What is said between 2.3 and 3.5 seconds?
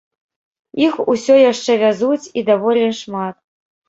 і даволі шмат.